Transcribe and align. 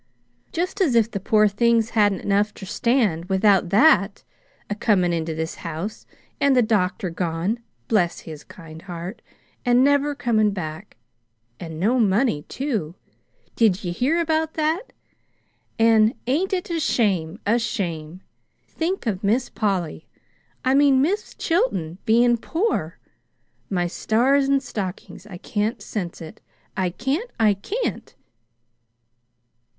Just 0.51 0.81
as 0.81 0.95
if 0.95 1.11
the 1.11 1.19
poor 1.19 1.47
things 1.47 1.91
hadn't 1.91 2.21
enough 2.21 2.55
ter 2.55 2.65
stand 2.65 3.25
without 3.25 3.69
that 3.69 4.23
a 4.67 4.73
comin' 4.73 5.13
into 5.13 5.35
this 5.35 5.57
house 5.61 6.07
an' 6.39 6.53
the 6.53 6.63
doctor 6.63 7.11
gone 7.11 7.59
bless 7.87 8.21
his 8.21 8.43
kind 8.43 8.81
heart! 8.81 9.21
an' 9.63 9.83
never 9.83 10.15
comin' 10.15 10.49
back. 10.53 10.97
An' 11.59 11.77
no 11.77 11.99
money, 11.99 12.41
too. 12.49 12.95
Did 13.55 13.83
ye 13.83 13.91
hear 13.91 14.19
about 14.19 14.55
that? 14.55 14.91
An' 15.77 16.15
ain't 16.25 16.51
it 16.51 16.71
a 16.71 16.79
shame, 16.79 17.39
a 17.45 17.59
shame! 17.59 18.21
Think 18.67 19.05
of 19.05 19.23
Miss 19.23 19.49
Polly 19.51 20.07
I 20.65 20.73
mean, 20.73 20.99
Mis' 20.99 21.35
Chilton 21.35 21.99
bein' 22.05 22.37
poor! 22.37 22.97
My 23.69 23.85
stars 23.85 24.49
and 24.49 24.63
stockings, 24.63 25.27
I 25.27 25.37
can't 25.37 25.79
sense 25.79 26.21
it 26.21 26.41
I 26.75 26.89
can't, 26.89 27.29
I 27.39 27.53
can't!" 27.53 28.15